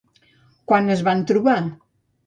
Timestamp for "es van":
0.95-1.23